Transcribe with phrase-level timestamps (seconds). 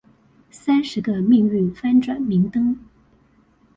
[0.49, 2.75] 三十個命運翻轉明燈